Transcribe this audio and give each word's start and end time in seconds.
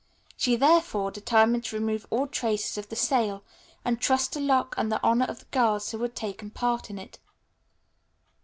She, 0.35 0.55
therefore, 0.55 1.11
determined 1.11 1.63
to 1.65 1.75
remove 1.75 2.07
all 2.09 2.25
traces 2.25 2.75
of 2.75 2.89
the 2.89 2.95
sale 2.95 3.43
and 3.85 4.01
trust 4.01 4.33
to 4.33 4.39
luck 4.39 4.73
and 4.75 4.91
the 4.91 4.99
honor 5.03 5.25
of 5.27 5.37
the 5.37 5.45
girls 5.51 5.91
who 5.91 6.01
had 6.01 6.15
taken 6.15 6.49
part 6.49 6.89
in 6.89 6.97
it. 6.97 7.19